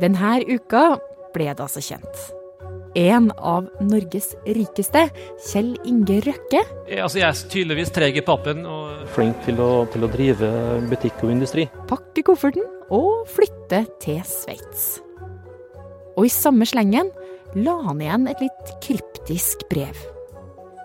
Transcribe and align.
Denne 0.00 0.40
uka 0.44 0.96
ble 1.34 1.52
det 1.52 1.62
altså 1.62 1.82
kjent. 1.84 2.24
En 2.96 3.28
av 3.36 3.66
Norges 3.84 4.30
rikeste, 4.48 5.02
Kjell 5.50 5.74
Inge 5.84 6.22
Røkke, 6.24 6.62
Altså, 6.96 7.18
jeg 7.20 7.28
er 7.28 7.50
tydeligvis 7.52 7.92
treg 7.92 8.16
i 8.16 8.24
pappen. 8.24 8.64
og 8.64 9.04
Flink 9.12 9.36
til 9.44 9.60
å, 9.60 9.84
til 9.92 10.06
å 10.06 10.10
drive 10.12 10.48
butikk 10.88 11.20
og 11.26 11.34
industri. 11.34 11.68
Pakke 11.90 12.24
kofferten 12.24 12.64
og 12.88 13.26
flytte 13.28 13.84
til 14.00 14.22
Sveits. 14.24 14.88
Og 16.16 16.24
i 16.24 16.32
samme 16.32 16.64
slengen 16.68 17.12
la 17.56 17.76
han 17.84 18.00
igjen 18.00 18.28
et 18.32 18.40
litt 18.40 18.76
kryptisk 18.84 19.68
brev. 19.68 20.15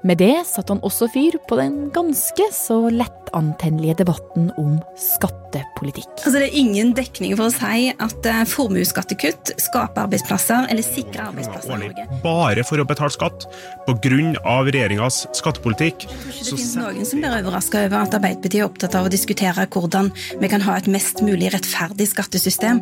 Med 0.01 0.17
det 0.17 0.33
satte 0.49 0.73
han 0.73 0.81
også 0.81 1.05
fyr 1.13 1.35
på 1.45 1.57
den 1.59 1.75
ganske 1.93 2.47
så 2.55 2.77
lettantennelige 2.89 3.99
debatten 3.99 4.47
om 4.57 4.79
skattepolitikk. 4.97 6.09
Altså, 6.23 6.39
det 6.39 6.47
er 6.47 6.57
ingen 6.57 6.95
dekning 6.97 7.35
for 7.37 7.51
å 7.51 7.53
si 7.53 7.91
at 7.93 8.29
eh, 8.29 8.41
formuesskattekutt 8.49 9.53
skaper 9.61 10.07
arbeidsplasser 10.07 10.71
eller 10.73 10.85
sikrer 10.85 11.27
arbeidsplasser 11.27 11.75
i 11.75 11.81
Norge. 11.83 12.07
bare 12.23 12.65
for 12.65 12.81
å 12.81 12.87
betale 12.89 13.13
skatt 13.13 13.45
pga. 13.85 14.57
regjeringas 14.71 15.27
skattepolitikk. 15.37 16.07
Jeg 16.07 16.17
tror 16.17 16.33
ikke 16.33 16.47
Så 16.49 16.55
det 16.55 16.63
finnes 16.63 16.75
noen 16.81 17.11
som 17.11 17.21
blir 17.21 17.37
overraska 17.37 17.85
over 17.85 18.01
at 18.01 18.17
Arbeiderpartiet 18.17 18.61
er 18.63 18.69
opptatt 18.71 18.97
av 18.97 19.05
å 19.05 19.13
diskutere 19.13 19.69
hvordan 19.69 20.11
vi 20.41 20.49
kan 20.49 20.65
ha 20.65 20.79
et 20.81 20.89
mest 20.89 21.21
mulig 21.21 21.53
rettferdig 21.53 22.09
skattesystem. 22.09 22.81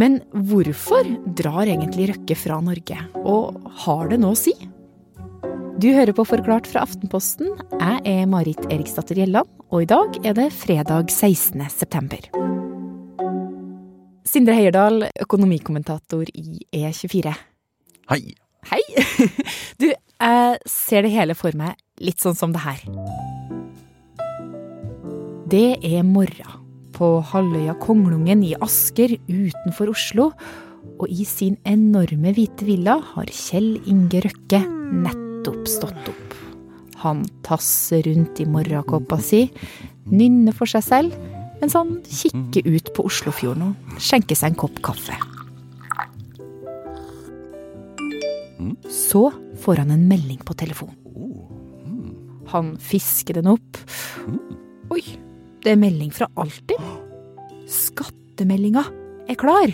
Men 0.00 0.20
hvorfor 0.32 1.04
drar 1.36 1.68
egentlig 1.68 2.12
Røkke 2.14 2.36
fra 2.38 2.60
Norge, 2.64 2.96
og 3.20 3.72
har 3.84 4.08
det 4.08 4.22
noe 4.22 4.32
å 4.32 4.38
si? 4.48 4.54
Du 5.80 5.86
hører 5.96 6.12
på 6.12 6.26
Forklart 6.28 6.66
fra 6.68 6.82
Aftenposten. 6.84 7.54
Jeg 7.78 8.00
er 8.04 8.26
Marit 8.28 8.58
Eriksdatter 8.68 9.16
Gjelland, 9.16 9.48
og 9.72 9.80
i 9.80 9.86
dag 9.88 10.16
er 10.28 10.34
det 10.36 10.50
fredag 10.52 11.08
16. 11.08 11.62
september. 11.72 12.26
Sindre 14.28 14.58
Heierdal, 14.58 15.06
økonomikommentator 15.24 16.28
i 16.36 16.58
E24. 16.76 17.32
Hei. 18.12 18.20
Hei! 18.68 18.82
Du, 19.80 19.86
jeg 19.88 20.58
ser 20.68 21.06
det 21.06 21.14
hele 21.14 21.38
for 21.38 21.56
meg 21.56 21.78
litt 22.04 22.20
sånn 22.20 22.36
som 22.36 22.52
det 22.52 22.60
her. 22.60 22.84
Det 25.48 25.78
er 25.80 26.04
morgen 26.04 26.60
på 26.92 27.08
halvøya 27.30 27.78
Konglungen 27.80 28.44
i 28.44 28.52
Asker 28.60 29.16
utenfor 29.30 29.94
Oslo. 29.94 30.28
Og 31.00 31.08
i 31.08 31.24
sin 31.24 31.56
enorme 31.64 32.36
hvite 32.36 32.68
villa 32.68 32.98
har 33.14 33.32
Kjell 33.32 33.78
Inge 33.88 34.26
Røkke 34.28 34.60
nettopp 34.68 35.29
stått 35.68 36.08
opp. 36.08 36.34
Han 37.00 37.24
tasser 37.42 38.02
rundt 38.02 38.40
i 38.40 38.46
morgenkåpa 38.46 39.18
si, 39.24 39.46
nynner 40.10 40.52
for 40.52 40.68
seg 40.68 40.84
selv, 40.84 41.16
mens 41.60 41.76
han 41.76 41.98
kikker 42.04 42.68
ut 42.68 42.92
på 42.96 43.04
Oslofjorden 43.08 43.70
og 43.70 44.00
skjenker 44.00 44.36
seg 44.36 44.52
en 44.52 44.60
kopp 44.60 44.80
kaffe. 44.84 45.16
Så 48.90 49.30
får 49.62 49.82
han 49.84 49.94
en 49.94 50.08
melding 50.08 50.40
på 50.44 50.56
telefonen. 50.58 50.96
Han 52.50 52.74
fisker 52.82 53.38
den 53.38 53.48
opp. 53.52 53.78
Oi, 54.90 55.02
det 55.62 55.72
er 55.72 55.78
melding 55.80 56.10
fra 56.12 56.26
Altinn. 56.40 56.88
Skattemeldinga 57.70 58.82
er 59.30 59.38
klar. 59.38 59.70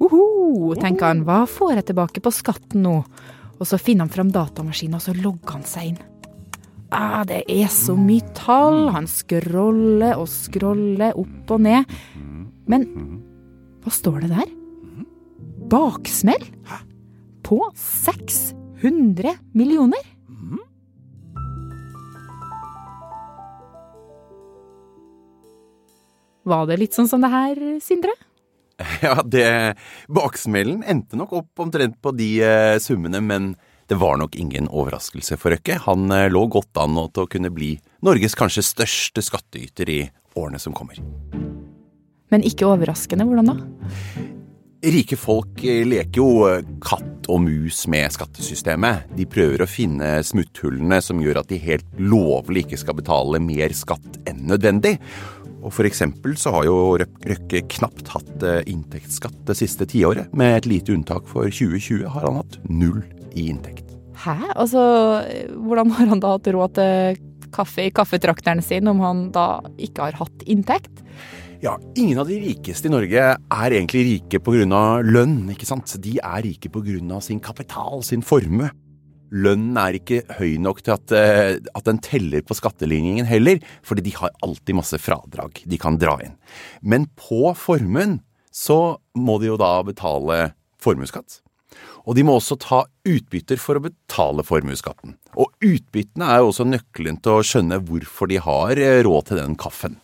Uhu, 0.00 0.72
tenker 0.80 1.10
han, 1.10 1.24
hva 1.26 1.42
får 1.50 1.74
jeg 1.80 1.90
tilbake 1.90 2.22
på 2.24 2.32
skatten 2.32 2.86
nå? 2.86 2.94
Og 3.60 3.68
så 3.68 3.76
finner 3.76 4.06
han 4.06 4.12
fram 4.12 4.30
datamaskinen, 4.32 4.96
og 4.96 5.04
så 5.04 5.14
logger 5.18 5.58
han 5.58 5.66
seg 5.68 5.90
inn. 5.92 5.98
Ah, 6.90 7.22
det 7.28 7.44
er 7.46 7.68
så 7.70 7.94
mye 7.94 8.24
tall. 8.34 8.88
Han 8.94 9.06
scroller 9.10 10.16
og 10.18 10.26
scroller 10.32 11.18
opp 11.20 11.52
og 11.54 11.60
ned. 11.62 11.92
Men 12.70 12.88
hva 13.84 13.92
står 13.94 14.24
det 14.24 14.32
der? 14.32 14.54
Baksmell? 15.70 16.48
På 17.46 17.62
600 17.78 19.36
millioner? 19.54 20.02
Var 26.50 26.66
det 26.66 26.80
litt 26.80 26.96
sånn 26.96 27.06
som 27.10 27.22
det 27.22 27.30
her, 27.30 27.58
Sindre? 27.84 28.16
Ja, 29.06 29.22
det 29.24 29.76
Baksmellen 30.12 30.82
endte 30.84 31.16
nok 31.16 31.32
opp 31.38 31.62
omtrent 31.64 32.00
på 32.02 32.12
de 32.12 32.30
eh, 32.44 32.76
summene, 32.82 33.22
men 33.24 33.54
det 33.90 33.96
var 33.98 34.20
nok 34.20 34.36
ingen 34.38 34.68
overraskelse 34.68 35.38
for 35.40 35.54
Røkke. 35.54 35.80
Han 35.86 36.12
eh, 36.14 36.28
lå 36.30 36.44
godt 36.52 36.78
an 36.78 36.94
nå 36.98 37.08
til 37.10 37.24
å 37.24 37.30
kunne 37.30 37.50
bli 37.54 37.72
Norges 38.06 38.36
kanskje 38.38 38.66
største 38.66 39.24
skattyter 39.24 39.90
i 39.90 40.00
årene 40.38 40.60
som 40.62 40.76
kommer. 40.76 41.00
Men 42.30 42.44
ikke 42.46 42.68
overraskende, 42.70 43.26
hvordan 43.26 43.50
da? 43.50 43.56
Rike 44.80 45.18
folk 45.20 45.64
eh, 45.66 45.82
leker 45.84 46.22
jo 46.22 46.28
eh, 46.48 46.62
katt 46.80 47.26
og 47.28 47.42
mus 47.44 47.82
med 47.90 48.14
skattesystemet. 48.14 49.10
De 49.18 49.26
prøver 49.28 49.64
å 49.64 49.68
finne 49.68 50.12
smutthullene 50.24 51.00
som 51.04 51.20
gjør 51.20 51.42
at 51.42 51.50
de 51.50 51.58
helt 51.60 51.98
lovlig 52.00 52.64
ikke 52.64 52.78
skal 52.80 52.96
betale 53.02 53.42
mer 53.44 53.74
skatt 53.76 54.22
enn 54.30 54.46
nødvendig. 54.48 54.94
Og 55.60 55.72
for 55.74 55.88
eksempel 55.88 56.36
så 56.40 56.52
har 56.54 56.66
jo 56.68 56.76
Røkke 57.00 57.62
knapt 57.76 58.10
hatt 58.14 58.44
eh, 58.46 58.62
inntektsskatt 58.70 59.42
det 59.48 59.56
siste 59.58 59.86
tiåret. 59.88 60.32
Med 60.36 60.56
et 60.58 60.68
lite 60.70 60.94
unntak 60.96 61.28
for 61.30 61.48
2020 61.48 62.06
har 62.08 62.26
han 62.26 62.40
hatt 62.40 62.60
null 62.68 63.02
i 63.36 63.48
inntekt. 63.52 63.86
Hæ? 64.20 64.36
Altså, 64.54 64.80
hvordan 65.56 65.92
har 65.96 66.10
han 66.12 66.22
da 66.22 66.34
hatt 66.36 66.48
råd 66.52 66.78
til 66.78 67.20
kaffe 67.54 67.88
i 67.88 67.92
kaffetrakteren 67.94 68.62
sin 68.62 68.88
om 68.90 69.00
han 69.02 69.28
da 69.34 69.60
ikke 69.80 70.08
har 70.08 70.18
hatt 70.20 70.44
inntekt? 70.50 71.02
Ja, 71.60 71.74
ingen 71.98 72.18
av 72.20 72.28
de 72.30 72.38
rikeste 72.40 72.88
i 72.88 72.92
Norge 72.92 73.24
er 73.36 73.74
egentlig 73.76 74.04
rike 74.06 74.40
pga. 74.40 74.84
lønn, 75.04 75.50
ikke 75.52 75.68
sant? 75.68 75.92
De 76.00 76.16
er 76.16 76.42
rike 76.46 76.70
pga. 76.72 77.20
sin 77.20 77.40
kapital, 77.40 78.02
sin 78.02 78.22
formue. 78.22 78.70
Lønnen 79.30 79.78
er 79.78 79.98
ikke 79.98 80.22
høy 80.40 80.56
nok 80.62 80.82
til 80.82 80.96
at, 80.96 81.12
eh, 81.14 81.58
at 81.74 81.86
den 81.86 82.00
teller 82.02 82.42
på 82.42 82.56
skatteligningen 82.58 83.28
heller, 83.30 83.60
fordi 83.86 84.08
de 84.08 84.16
har 84.16 84.34
alltid 84.42 84.74
masse 84.78 84.98
fradrag 84.98 85.62
de 85.64 85.78
kan 85.78 85.98
dra 85.98 86.18
inn. 86.24 86.34
Men 86.82 87.06
på 87.14 87.54
formuen 87.54 88.20
så 88.50 88.98
må 89.14 89.38
de 89.40 89.52
jo 89.52 89.60
da 89.60 89.78
betale 89.86 90.50
formuesskatt. 90.82 91.40
Og 92.08 92.16
de 92.16 92.24
må 92.26 92.34
også 92.38 92.56
ta 92.58 92.80
utbytter 93.06 93.60
for 93.60 93.78
å 93.78 93.84
betale 93.84 94.42
formuesskatten. 94.46 95.14
Og 95.38 95.52
utbyttene 95.62 96.26
er 96.26 96.40
jo 96.40 96.50
også 96.50 96.66
nøkkelen 96.66 97.20
til 97.22 97.36
å 97.36 97.44
skjønne 97.46 97.80
hvorfor 97.86 98.30
de 98.30 98.40
har 98.42 98.80
eh, 98.80 99.02
råd 99.06 99.28
til 99.28 99.40
den 99.42 99.56
kaffen. 99.60 99.98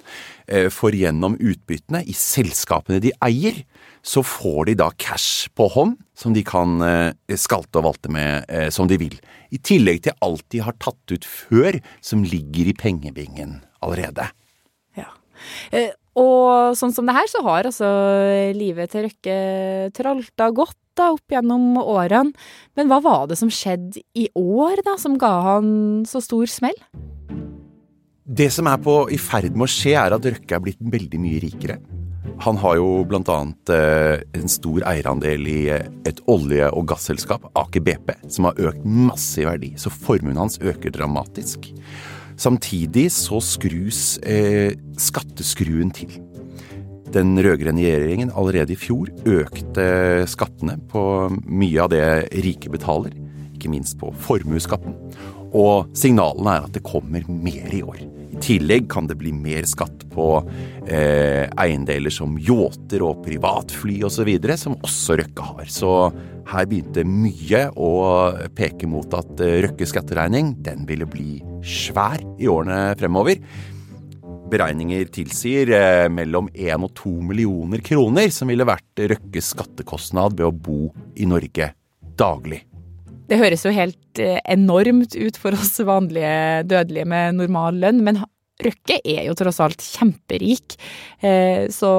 Eh, 0.46 0.68
For 0.70 0.94
gjennom 0.94 1.38
utbyttene 1.40 2.04
i 2.06 2.14
selskapene 2.14 3.00
de 3.02 3.14
eier, 3.24 3.64
så 4.06 4.22
får 4.22 4.68
de 4.68 4.76
da 4.78 4.88
cash 5.02 5.50
på 5.58 5.66
hånd 5.74 5.96
som 6.16 6.34
de 6.36 6.44
kan 6.46 6.78
eh, 6.86 7.36
skalte 7.36 7.80
og 7.80 7.88
valte 7.88 8.12
med 8.12 8.46
eh, 8.46 8.68
som 8.70 8.86
de 8.86 8.98
vil. 9.00 9.16
I 9.50 9.58
tillegg 9.58 10.04
til 10.06 10.16
alt 10.22 10.46
de 10.54 10.62
har 10.62 10.78
tatt 10.78 11.10
ut 11.10 11.26
før, 11.26 11.80
som 12.00 12.22
ligger 12.24 12.70
i 12.70 12.76
pengebingen 12.78 13.58
allerede. 13.82 14.30
Ja. 14.98 15.10
Eh, 15.74 15.90
Og 16.16 16.72
sånn 16.78 16.94
som 16.96 17.04
det 17.04 17.12
her, 17.12 17.26
så 17.28 17.42
har 17.44 17.66
altså 17.68 17.88
livet 18.56 18.88
til 18.88 19.04
Røkke 19.04 19.34
tralta 19.92 20.48
godt 20.48 20.78
da, 20.96 21.10
opp 21.12 21.28
gjennom 21.28 21.76
årene. 21.82 22.32
Men 22.72 22.88
hva 22.88 23.02
var 23.04 23.26
det 23.28 23.36
som 23.36 23.50
skjedde 23.52 24.00
i 24.16 24.30
år, 24.32 24.80
da, 24.86 24.96
som 24.96 25.18
ga 25.20 25.34
han 25.44 25.68
så 26.08 26.22
stor 26.24 26.48
smell? 26.48 26.78
Det 28.24 28.48
som 28.50 28.66
er 28.70 28.80
på, 28.80 28.96
i 29.12 29.20
ferd 29.20 29.52
med 29.52 29.68
å 29.68 29.70
skje, 29.70 29.92
er 29.92 30.16
at 30.16 30.24
Røkke 30.24 30.56
er 30.56 30.64
blitt 30.64 30.80
veldig 30.80 31.20
mye 31.20 31.42
rikere. 31.44 31.76
Han 32.44 32.58
har 32.60 32.76
jo 32.78 32.88
annet 33.32 33.70
eh, 33.72 34.20
en 34.36 34.50
stor 34.50 34.84
eierandel 34.86 35.46
i 35.48 35.60
eh, 35.72 35.88
et 36.06 36.20
olje- 36.30 36.68
og 36.72 36.86
gasselskap, 36.90 37.48
Aker 37.56 37.82
BP, 37.82 38.12
som 38.28 38.48
har 38.48 38.60
økt 38.60 38.84
masse 38.84 39.40
i 39.40 39.46
verdi, 39.48 39.72
så 39.80 39.90
formuen 39.90 40.38
hans 40.38 40.60
øker 40.60 40.92
dramatisk. 40.94 41.70
Samtidig 42.36 43.08
så 43.14 43.40
skrus 43.40 44.18
eh, 44.22 44.76
skatteskruen 45.00 45.90
til. 45.96 46.18
Den 47.14 47.38
rød-grønne 47.38 47.80
regjeringen 47.86 48.32
allerede 48.36 48.74
i 48.74 48.78
fjor 48.78 49.08
økte 49.24 49.86
skattene 50.28 50.76
på 50.90 51.02
mye 51.46 51.84
av 51.84 51.92
det 51.94 52.04
rike 52.44 52.68
betaler, 52.72 53.14
ikke 53.54 53.72
minst 53.72 53.96
på 54.00 54.10
formuesskatten. 54.26 54.98
Og 55.54 55.90
signalene 55.96 56.56
er 56.56 56.66
at 56.66 56.76
det 56.76 56.84
kommer 56.86 57.26
mer 57.30 57.74
i 57.74 57.82
år. 57.84 58.00
I 58.36 58.40
tillegg 58.42 58.88
kan 58.92 59.06
det 59.08 59.16
bli 59.20 59.30
mer 59.32 59.64
skatt 59.68 60.02
på 60.12 60.26
eh, 60.84 61.46
eiendeler 61.56 62.12
som 62.12 62.34
yachter 62.36 63.04
og 63.06 63.22
privatfly 63.24 64.00
osv., 64.06 64.30
som 64.58 64.76
også 64.82 65.16
Røkke 65.22 65.46
har. 65.52 65.70
Så 65.72 65.92
her 66.50 66.68
begynte 66.68 67.06
mye 67.08 67.66
å 67.72 67.92
peke 68.56 68.88
mot 68.90 69.16
at 69.16 69.40
eh, 69.44 69.62
Røkkes 69.66 69.94
skatteregning 69.94 70.56
den 70.66 70.84
ville 70.88 71.08
bli 71.08 71.40
svær 71.64 72.20
i 72.38 72.50
årene 72.50 72.92
fremover. 73.00 73.40
Beregninger 74.52 75.08
tilsier 75.14 75.72
eh, 75.74 76.04
mellom 76.12 76.50
1 76.52 76.86
og 76.86 76.92
2 77.00 77.16
millioner 77.32 77.82
kroner 77.86 78.30
som 78.34 78.52
ville 78.52 78.68
vært 78.68 79.06
Røkkes 79.16 79.54
skattekostnad 79.56 80.36
ved 80.38 80.50
å 80.50 80.54
bo 80.54 80.92
i 81.16 81.28
Norge 81.30 81.72
daglig. 82.16 82.62
Det 83.26 83.38
høres 83.40 83.64
jo 83.66 83.72
helt 83.74 84.20
eh, 84.22 84.38
enormt 84.52 85.16
ut 85.18 85.38
for 85.40 85.56
oss 85.56 85.74
vanlige 85.82 86.62
dødelige 86.70 87.08
med 87.10 87.38
normal 87.40 87.80
lønn, 87.82 88.02
men 88.06 88.22
Røkke 88.62 89.02
er 89.04 89.26
jo 89.26 89.34
tross 89.36 89.58
alt 89.60 89.82
kjemperik. 89.84 90.78
Eh, 91.20 91.66
Så 91.68 91.90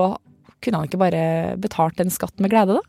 Kunne 0.58 0.80
han 0.80 0.88
ikke 0.88 0.98
bare 0.98 1.20
betalt 1.62 2.00
en 2.02 2.10
skatt 2.10 2.40
med 2.42 2.50
glede, 2.50 2.80
da? 2.80 2.82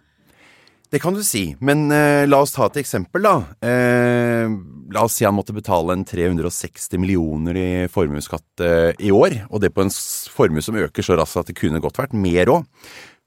Det 0.88 1.02
kan 1.02 1.12
du 1.12 1.20
si, 1.20 1.50
men 1.60 1.90
eh, 1.92 2.24
la 2.24 2.38
oss 2.40 2.54
ta 2.54 2.64
et 2.64 2.78
eksempel, 2.80 3.26
da. 3.26 3.34
Eh, 3.60 4.48
la 4.94 5.02
oss 5.04 5.18
si 5.18 5.26
han 5.28 5.36
måtte 5.36 5.52
betale 5.52 5.92
en 5.92 6.06
360 6.08 6.96
millioner 7.02 7.58
i 7.60 7.68
formuesskatt 7.92 8.64
eh, 8.64 8.94
i 9.04 9.12
år, 9.12 9.36
og 9.52 9.60
det 9.60 9.74
på 9.76 9.84
en 9.84 9.92
formue 10.32 10.64
som 10.64 10.80
øker 10.80 11.04
så 11.04 11.18
raskt 11.20 11.42
at 11.42 11.50
det 11.52 11.58
kunne 11.60 11.82
godt 11.84 12.00
vært 12.00 12.16
mer 12.16 12.48
òg. 12.54 12.64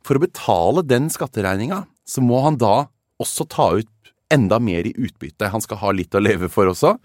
For 0.01 0.17
å 0.17 0.23
betale 0.25 0.81
den 0.89 1.11
skatteregninga, 1.13 1.83
så 2.01 2.25
må 2.25 2.41
han 2.47 2.57
da 2.57 2.87
også 3.21 3.45
ta 3.45 3.69
ut 3.77 3.91
enda 4.33 4.60
mer 4.63 4.88
i 4.88 4.95
utbytte. 4.95 5.51
Han 5.51 5.63
skal 5.63 5.81
ha 5.83 5.94
litt 5.95 6.16
å 6.16 6.24
leve 6.24 6.50
for 6.51 6.72
også. 6.72 6.95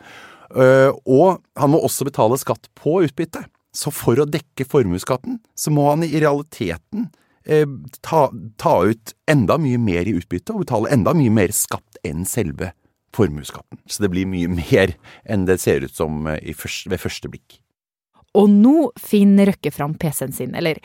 Eh, 0.54 0.90
og 1.04 1.42
han 1.58 1.72
må 1.72 1.82
også 1.82 2.06
betale 2.08 2.38
skatt 2.40 2.70
på 2.78 3.00
utbytte. 3.06 3.44
Så 3.76 3.92
for 3.92 4.18
å 4.22 4.28
dekke 4.28 4.64
formuesskatten, 4.68 5.40
så 5.58 5.72
må 5.74 5.90
han 5.90 6.06
i 6.06 6.14
realiteten 6.16 7.10
eh, 7.44 7.66
ta, 8.00 8.26
ta 8.60 8.78
ut 8.88 9.12
enda 9.28 9.58
mye 9.60 9.80
mer 9.82 10.08
i 10.08 10.16
utbytte 10.16 10.54
og 10.54 10.64
betale 10.64 10.92
enda 10.94 11.12
mye 11.16 11.34
mer 11.34 11.52
skatt 11.54 12.00
enn 12.06 12.24
selve 12.28 12.72
formuesskatten. 13.16 13.82
Så 13.84 14.04
det 14.04 14.12
blir 14.14 14.28
mye 14.30 14.48
mer 14.62 14.96
enn 15.28 15.46
det 15.48 15.60
ser 15.64 15.84
ut 15.84 15.94
som 15.94 16.24
eh, 16.30 16.40
i 16.40 16.56
først, 16.56 16.88
ved 16.92 17.02
første 17.02 17.32
blikk. 17.32 17.60
Og 18.36 18.50
nå 18.52 18.90
finner 19.00 19.48
Røkke 19.52 19.72
fram 19.72 19.94
PC-en 19.96 20.34
sin, 20.36 20.56
eller 20.56 20.80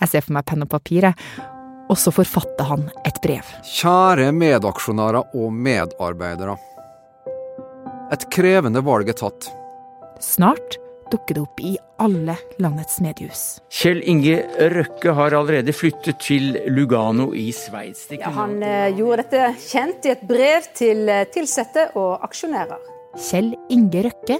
jeg 0.00 0.10
ser 0.10 0.22
for 0.24 0.36
meg 0.36 0.46
penn 0.48 0.64
og 0.64 0.70
papir, 0.70 1.10
jeg. 1.10 1.48
Og 1.90 1.98
så 1.98 2.12
forfatter 2.14 2.68
han 2.70 2.84
et 3.08 3.18
brev. 3.22 3.46
Kjære 3.66 4.30
medaksjonærer 4.36 5.34
og 5.34 5.54
medarbeidere. 5.54 6.54
Et 8.14 8.26
krevende 8.30 8.82
valg 8.86 9.10
er 9.10 9.18
tatt. 9.18 9.50
Snart 10.22 10.78
dukker 11.10 11.34
det 11.34 11.42
opp 11.42 11.60
i 11.66 11.72
alle 12.00 12.36
landets 12.62 13.00
mediehus. 13.02 13.42
Kjell 13.74 14.02
Inge 14.08 14.36
Røkke 14.72 15.14
har 15.18 15.34
allerede 15.34 15.74
flyttet 15.74 16.20
til 16.22 16.54
Lugano 16.70 17.30
i 17.34 17.48
Sveits. 17.54 18.06
Ja, 18.14 18.30
han 18.36 18.60
eh, 18.62 18.92
gjorde 18.98 19.24
dette 19.24 19.50
kjent 19.64 20.06
i 20.06 20.14
et 20.14 20.22
brev 20.28 20.70
til 20.78 21.10
ansatte 21.10 21.90
og 21.98 22.22
aksjonærer. 22.26 22.78
Kjell 23.18 23.52
Inge 23.74 24.06
Røkke 24.06 24.38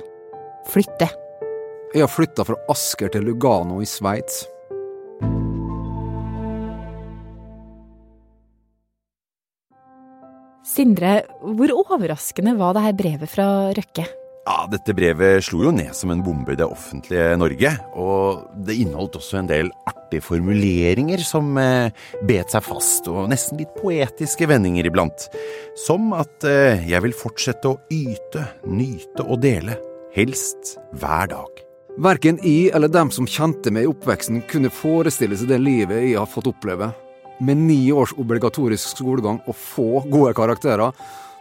flytter. 0.70 1.18
Jeg 1.90 2.06
har 2.06 2.12
flytta 2.12 2.46
fra 2.46 2.58
Asker 2.70 3.10
til 3.10 3.26
Lugano 3.26 3.80
i 3.82 3.88
Sveits. 3.88 4.44
Sindre, 10.70 11.24
hvor 11.42 11.72
overraskende 11.82 12.54
var 12.58 12.76
det 12.76 12.84
her 12.84 12.96
brevet 12.98 13.30
fra 13.32 13.46
Røkke? 13.74 14.04
Ja, 14.46 14.64
dette 14.70 14.94
brevet 14.96 15.44
slo 15.44 15.64
jo 15.66 15.72
ned 15.74 15.90
som 15.94 16.12
en 16.14 16.22
bombe 16.24 16.54
i 16.54 16.58
det 16.58 16.66
offentlige 16.66 17.34
Norge, 17.38 17.72
og 17.98 18.46
det 18.66 18.76
inneholdt 18.80 19.18
også 19.18 19.40
en 19.40 19.50
del 19.50 19.70
artige 19.90 20.24
formuleringer 20.24 21.22
som 21.26 21.58
eh, 21.60 21.90
bet 22.26 22.54
seg 22.54 22.64
fast, 22.64 23.10
og 23.10 23.28
nesten 23.30 23.60
litt 23.60 23.74
poetiske 23.80 24.48
vendinger 24.50 24.88
iblant. 24.88 25.26
Som 25.86 26.14
at 26.16 26.46
eh, 26.48 26.86
jeg 26.88 27.04
vil 27.04 27.18
fortsette 27.18 27.74
å 27.74 27.80
yte, 27.92 28.46
nyte 28.70 29.26
og 29.26 29.42
dele, 29.44 29.76
helst 30.14 30.76
hver 31.02 31.30
dag. 31.34 31.62
Verken 32.00 32.38
jeg 32.46 32.70
eller 32.74 32.90
dem 32.90 33.10
som 33.12 33.28
kjente 33.28 33.74
meg 33.74 33.84
i 33.84 33.90
oppveksten, 33.90 34.44
kunne 34.50 34.70
forestille 34.72 35.36
seg 35.36 35.50
det 35.50 35.62
livet 35.62 36.06
jeg 36.06 36.18
har 36.18 36.30
fått 36.30 36.48
oppleve. 36.54 36.92
Med 37.40 37.56
ni 37.56 37.88
års 37.92 38.12
obligatorisk 38.20 38.98
skolegang 38.98 39.40
og 39.48 39.56
få 39.56 40.02
gode 40.12 40.34
karakterer, 40.36 40.92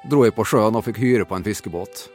dro 0.08 0.24
jeg 0.24 0.36
på 0.38 0.46
sjøen 0.48 0.78
og 0.80 0.86
fikk 0.86 1.02
hyre 1.04 1.28
på 1.28 1.36
en 1.36 1.44
fiskebåt. 1.44 2.06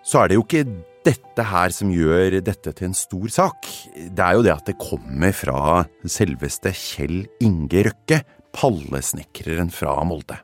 Så 0.00 0.22
er 0.22 0.30
det 0.30 0.38
jo 0.38 0.44
ikke 0.46 0.64
dette 1.04 1.44
her 1.44 1.72
som 1.74 1.90
gjør 1.92 2.38
dette 2.44 2.72
til 2.72 2.88
en 2.88 2.96
stor 2.96 3.28
sak. 3.32 3.68
Det 3.96 4.24
er 4.24 4.38
jo 4.38 4.44
det 4.46 4.54
at 4.54 4.70
det 4.70 4.78
kommer 4.80 5.34
fra 5.36 5.82
selveste 6.08 6.72
Kjell 6.72 7.26
Inge 7.44 7.84
Røkke, 7.90 8.22
pallesnekreren 8.56 9.68
fra 9.74 9.98
Molde. 10.08 10.40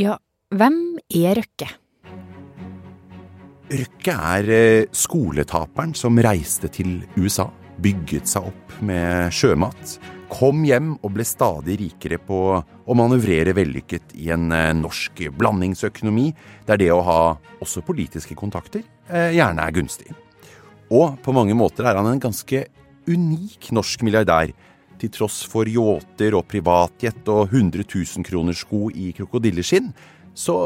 Ja, 0.00 0.18
hvem 0.50 0.98
er 1.14 1.38
Røkke? 1.38 1.70
Røkke 3.70 4.14
er 4.34 4.50
eh, 4.50 4.90
skoletaperen 4.90 5.94
som 5.94 6.18
reiste 6.18 6.66
til 6.74 7.04
USA, 7.14 7.46
bygget 7.82 8.28
seg 8.30 8.48
opp 8.50 8.78
med 8.84 9.32
sjømat, 9.34 9.98
kom 10.30 10.62
hjem 10.66 10.92
og 11.00 11.12
ble 11.16 11.26
stadig 11.26 11.76
rikere 11.80 12.20
på 12.22 12.40
å 12.60 12.96
manøvrere 12.96 13.54
vellykket 13.56 14.14
i 14.22 14.30
en 14.34 14.50
eh, 14.54 14.72
norsk 14.78 15.24
blandingsøkonomi, 15.36 16.28
der 16.68 16.80
det 16.80 16.90
å 16.94 17.02
ha 17.06 17.20
også 17.60 17.82
politiske 17.86 18.36
kontakter 18.38 18.84
eh, 19.10 19.32
gjerne 19.34 19.66
er 19.66 19.74
gunstig. 19.74 20.12
Og 20.90 21.18
på 21.22 21.34
mange 21.34 21.54
måter 21.58 21.86
er 21.86 21.98
han 21.98 22.08
en 22.10 22.22
ganske 22.22 22.64
unik 23.10 23.70
norsk 23.74 24.06
milliardær, 24.06 24.54
til 25.00 25.12
tross 25.14 25.40
for 25.48 25.64
yachter 25.64 26.34
og 26.36 26.44
privatjet 26.50 27.28
og 27.32 27.48
100 27.48 27.86
000 27.88 28.26
kroner 28.26 28.56
sko 28.56 28.90
i 28.92 29.14
krokodilleskinn, 29.16 29.88
så 30.36 30.56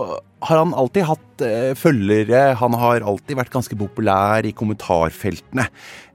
har 0.45 0.61
han 0.61 0.75
alltid 0.77 1.07
hatt 1.09 1.45
eh, 1.45 1.73
følgere. 1.79 2.55
Han 2.61 2.77
har 2.79 3.05
alltid 3.07 3.39
vært 3.39 3.53
ganske 3.55 3.79
populær 3.81 4.45
i 4.45 4.53
kommentarfeltene 4.57 5.67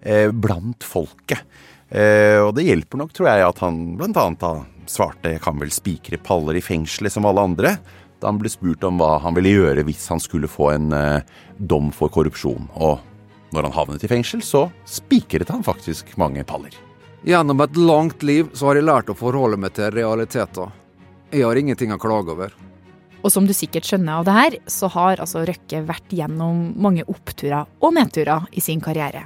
eh, 0.02 0.30
blant 0.30 0.86
folket. 0.86 1.42
Eh, 1.90 2.38
og 2.44 2.54
det 2.58 2.68
hjelper 2.68 3.02
nok, 3.02 3.14
tror 3.16 3.32
jeg, 3.32 3.48
at 3.48 3.64
han 3.66 3.80
blant 3.98 4.20
annet 4.22 4.46
svarte 4.90 5.34
'jeg 5.34 5.42
kan 5.42 5.58
vel 5.60 5.72
spikre 5.74 6.18
paller 6.18 6.58
i 6.58 6.66
fengselet 6.66 7.14
som 7.14 7.26
alle 7.26 7.42
andre', 7.42 7.78
da 8.20 8.28
han 8.28 8.38
ble 8.38 8.50
spurt 8.50 8.84
om 8.84 8.98
hva 9.00 9.20
han 9.22 9.36
ville 9.38 9.54
gjøre 9.54 9.86
hvis 9.86 10.08
han 10.10 10.20
skulle 10.20 10.50
få 10.50 10.74
en 10.74 10.92
eh, 10.94 11.22
dom 11.58 11.92
for 11.92 12.10
korrupsjon. 12.10 12.70
Og 12.76 13.00
når 13.54 13.70
han 13.70 13.78
havnet 13.78 14.04
i 14.04 14.12
fengsel, 14.12 14.42
så 14.46 14.70
spikret 14.86 15.50
han 15.50 15.64
faktisk 15.64 16.18
mange 16.18 16.44
paller. 16.44 16.74
Gjennom 17.26 17.62
et 17.62 17.76
langt 17.76 18.24
liv 18.24 18.50
så 18.54 18.70
har 18.70 18.80
jeg 18.80 18.88
lært 18.88 19.10
å 19.10 19.18
forholde 19.18 19.58
meg 19.58 19.74
til 19.74 19.92
realiteter. 19.92 20.70
Jeg 21.32 21.46
har 21.46 21.56
ingenting 21.56 21.92
å 21.94 22.00
klage 22.02 22.32
over. 22.34 22.54
Og 23.20 23.34
som 23.34 23.48
du 23.48 23.52
sikkert 23.56 23.88
skjønner 23.88 24.22
av 24.22 24.28
det 24.28 24.36
her, 24.36 24.56
så 24.72 24.88
har 24.94 25.20
altså 25.20 25.44
Røkke 25.48 25.82
vært 25.88 26.14
gjennom 26.16 26.70
mange 26.80 27.04
oppturer 27.12 27.68
og 27.84 27.96
nedturer 27.98 28.48
i 28.56 28.64
sin 28.64 28.80
karriere. 28.84 29.26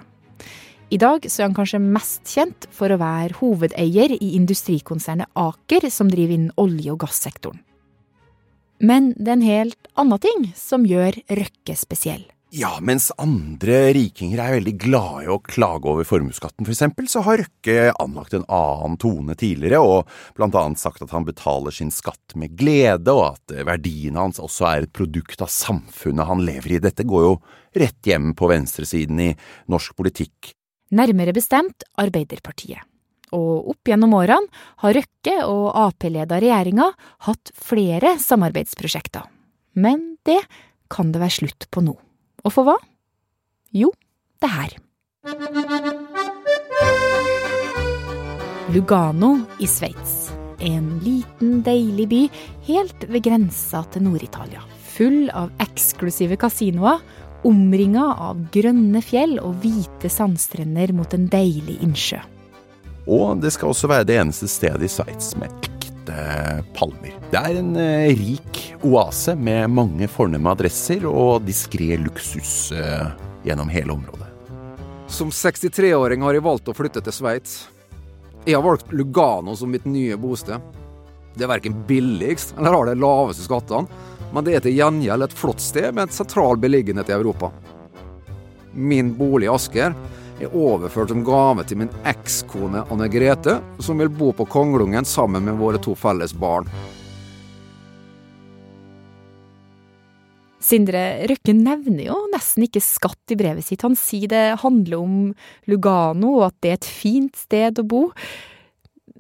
I 0.94 1.00
dag 1.02 1.26
så 1.26 1.42
er 1.42 1.48
han 1.48 1.58
kanskje 1.58 1.82
mest 1.82 2.30
kjent 2.30 2.68
for 2.74 2.94
å 2.94 3.00
være 3.02 3.38
hovedeier 3.40 4.14
i 4.14 4.34
industrikonsernet 4.38 5.32
Aker, 5.38 5.88
som 5.90 6.10
driver 6.12 6.38
innen 6.38 6.58
olje- 6.62 6.94
og 6.94 7.00
gassektoren. 7.06 7.62
Men 8.84 9.14
det 9.18 9.30
er 9.30 9.38
en 9.38 9.48
helt 9.48 9.90
annen 9.98 10.22
ting 10.22 10.48
som 10.58 10.86
gjør 10.86 11.18
Røkke 11.30 11.78
spesiell. 11.80 12.26
Ja, 12.54 12.76
mens 12.86 13.08
andre 13.18 13.88
rikinger 13.98 14.38
er 14.38 14.52
veldig 14.60 14.74
glade 14.78 15.24
i 15.24 15.30
å 15.34 15.40
klage 15.42 15.90
over 15.90 16.06
formuesskatten 16.06 16.68
for 16.68 16.74
eksempel, 16.76 17.08
så 17.10 17.24
har 17.26 17.40
Røkke 17.42 17.88
anlagt 17.98 18.36
en 18.38 18.46
annen 18.46 19.00
tone 19.02 19.34
tidligere, 19.34 19.80
og 19.82 20.12
blant 20.38 20.54
annet 20.60 20.78
sagt 20.78 21.02
at 21.02 21.16
han 21.16 21.26
betaler 21.26 21.74
sin 21.74 21.90
skatt 21.90 22.36
med 22.38 22.54
glede, 22.60 23.10
og 23.10 23.40
at 23.40 23.56
verdiene 23.66 24.22
hans 24.22 24.38
også 24.38 24.70
er 24.70 24.86
et 24.86 24.94
produkt 24.94 25.42
av 25.42 25.50
samfunnet 25.50 26.30
han 26.30 26.46
lever 26.46 26.76
i. 26.76 26.80
Dette 26.86 27.08
går 27.10 27.26
jo 27.26 27.34
rett 27.82 28.12
hjem 28.12 28.36
på 28.38 28.52
venstresiden 28.54 29.26
i 29.26 29.32
norsk 29.74 29.98
politikk. 29.98 30.54
Nærmere 30.94 31.34
bestemt 31.34 31.90
Arbeiderpartiet. 32.06 32.86
Og 33.34 33.74
opp 33.74 33.90
gjennom 33.90 34.14
årene 34.14 34.66
har 34.86 35.00
Røkke 35.02 35.40
og 35.50 35.68
Ap-leda 35.88 36.38
regjeringa 36.38 36.92
hatt 37.26 37.58
flere 37.58 38.14
samarbeidsprosjekter. 38.22 39.26
Men 39.74 40.12
det 40.22 40.44
kan 40.94 41.10
det 41.10 41.26
være 41.26 41.40
slutt 41.42 41.72
på 41.74 41.90
nå. 41.90 41.98
Og 42.44 42.52
for 42.52 42.68
hva? 42.68 42.76
Jo, 43.72 43.90
det 44.44 44.50
her. 44.52 44.76
Lugano 48.74 49.38
i 49.64 49.68
Sveits. 49.70 50.34
En 50.64 51.00
liten, 51.04 51.62
deilig 51.64 52.08
by 52.12 52.22
helt 52.68 53.08
ved 53.08 53.24
grensa 53.26 53.84
til 53.94 54.06
Nord-Italia. 54.08 54.64
Full 54.94 55.28
av 55.36 55.52
eksklusive 55.64 56.38
kasinoer, 56.40 57.00
omringa 57.48 58.10
av 58.28 58.40
grønne 58.54 59.02
fjell 59.04 59.38
og 59.42 59.58
hvite 59.64 60.12
sandstrender 60.12 60.94
mot 60.96 61.16
en 61.16 61.28
deilig 61.32 61.80
innsjø. 61.84 62.22
Og 63.08 63.40
det 63.44 63.52
skal 63.56 63.72
også 63.72 63.92
være 63.92 64.08
det 64.08 64.20
eneste 64.20 64.52
stedet 64.52 64.88
i 64.88 64.92
Sveits 64.92 65.34
med 65.40 65.73
ekte 66.04 66.64
palmer. 66.76 67.14
Det 67.32 67.38
er 67.38 67.60
en 67.60 67.76
eh, 67.76 68.16
rik 68.18 68.76
oase 68.84 69.36
med 69.36 69.70
mange 69.72 70.08
fornemme 70.08 70.52
adresser 70.52 71.06
og 71.08 71.44
diskré 71.48 71.98
luksus 71.98 72.72
eh, 72.72 73.08
gjennom 73.44 73.70
hele 73.70 73.94
området. 73.94 74.28
Som 75.08 75.30
63-åring 75.30 76.22
har 76.22 76.34
jeg 76.34 76.44
valgt 76.44 76.70
å 76.70 76.74
flytte 76.74 77.02
til 77.02 77.14
Sveits. 77.14 77.68
Jeg 78.46 78.58
har 78.58 78.64
valgt 78.66 78.92
Lugano 78.92 79.56
som 79.56 79.72
mitt 79.72 79.86
nye 79.86 80.18
bosted. 80.18 80.60
Det 81.36 81.46
er 81.46 81.54
verken 81.54 81.84
billigst 81.88 82.56
eller 82.58 82.74
har 82.74 82.90
de 82.90 83.00
laveste 83.00 83.46
skattene, 83.46 83.88
men 84.34 84.46
det 84.46 84.58
er 84.58 84.66
til 84.66 84.76
gjengjeld 84.76 85.24
et 85.24 85.38
flott 85.38 85.62
sted 85.62 85.94
med 85.94 86.08
en 86.08 86.14
sentral 86.14 86.58
beliggenhet 86.58 87.10
i 87.10 87.16
Europa. 87.16 87.52
Min 88.74 89.14
bolig 89.16 89.48
i 89.48 89.54
Asker 89.54 89.94
er 90.42 90.56
overført 90.56 91.12
som 91.14 91.24
gave 91.26 91.66
til 91.68 91.84
min 91.84 91.92
ekskone 92.10 92.84
Anne 92.92 93.08
Grete, 93.12 93.60
som 93.84 94.02
vil 94.02 94.12
bo 94.12 94.32
på 94.36 94.48
Konglungen 94.50 95.06
sammen 95.06 95.46
med 95.46 95.60
våre 95.60 95.82
to 95.82 95.96
felles 96.00 96.34
barn. 96.34 96.70
Sindre 100.64 101.26
Røkke 101.28 101.54
nevner 101.58 102.06
jo 102.08 102.18
nesten 102.32 102.66
ikke 102.66 102.82
skatt 102.84 103.34
i 103.36 103.38
brevet 103.40 103.68
sitt. 103.68 103.84
Han 103.84 103.98
sier 104.00 104.32
det 104.32 104.62
handler 104.62 105.02
om 105.02 105.18
Lugano, 105.68 106.38
og 106.40 106.46
at 106.48 106.60
det 106.64 106.72
er 106.72 106.80
et 106.80 106.88
fint 106.88 107.36
sted 107.36 107.82
å 107.82 107.88
bo. 107.88 108.06